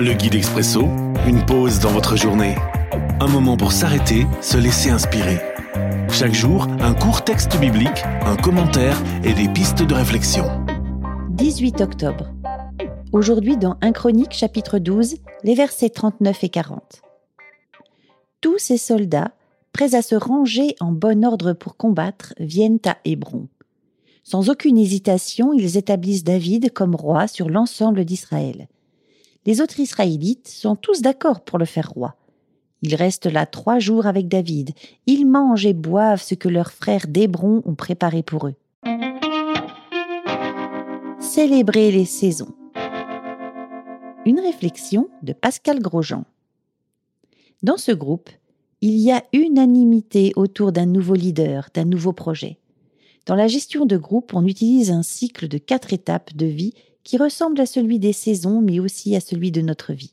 [0.00, 0.82] Le guide expresso,
[1.26, 2.54] une pause dans votre journée.
[3.18, 5.40] Un moment pour s'arrêter, se laisser inspirer.
[6.08, 10.44] Chaque jour, un court texte biblique, un commentaire et des pistes de réflexion.
[11.30, 12.28] 18 octobre.
[13.10, 17.02] Aujourd'hui dans 1 Chronique chapitre 12, les versets 39 et 40.
[18.40, 19.32] Tous ces soldats,
[19.72, 23.48] prêts à se ranger en bon ordre pour combattre, viennent à Hébron.
[24.22, 28.68] Sans aucune hésitation, ils établissent David comme roi sur l'ensemble d'Israël
[29.46, 32.16] les autres Israélites sont tous d'accord pour le faire roi.
[32.82, 34.70] Ils restent là trois jours avec David.
[35.06, 38.54] Ils mangent et boivent ce que leurs frères d'Hébron ont préparé pour eux.
[41.18, 42.54] Célébrer les saisons.
[44.24, 46.24] Une réflexion de Pascal Grosjean.
[47.62, 48.30] Dans ce groupe,
[48.80, 52.58] il y a unanimité autour d'un nouveau leader, d'un nouveau projet.
[53.26, 56.74] Dans la gestion de groupe, on utilise un cycle de quatre étapes de vie
[57.08, 60.12] qui ressemble à celui des saisons, mais aussi à celui de notre vie.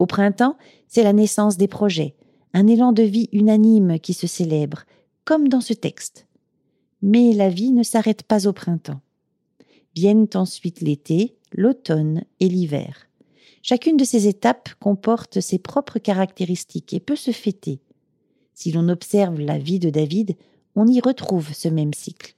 [0.00, 0.56] Au printemps,
[0.88, 2.16] c'est la naissance des projets,
[2.54, 4.82] un élan de vie unanime qui se célèbre,
[5.24, 6.26] comme dans ce texte.
[7.02, 9.00] Mais la vie ne s'arrête pas au printemps.
[9.94, 13.06] Viennent ensuite l'été, l'automne et l'hiver.
[13.62, 17.78] Chacune de ces étapes comporte ses propres caractéristiques et peut se fêter.
[18.54, 20.34] Si l'on observe la vie de David,
[20.74, 22.34] on y retrouve ce même cycle.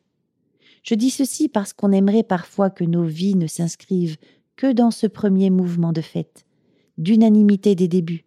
[0.84, 4.18] Je dis ceci parce qu'on aimerait parfois que nos vies ne s'inscrivent
[4.54, 6.44] que dans ce premier mouvement de fête,
[6.98, 8.24] d'unanimité des débuts.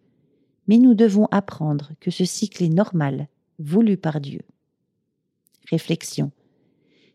[0.66, 3.28] Mais nous devons apprendre que ce cycle est normal,
[3.60, 4.40] voulu par Dieu.
[5.70, 6.32] Réflexion.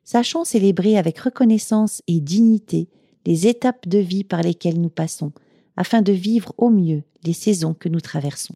[0.05, 2.87] Sachons célébrer avec reconnaissance et dignité
[3.25, 5.33] les étapes de vie par lesquelles nous passons,
[5.75, 8.55] afin de vivre au mieux les saisons que nous traversons.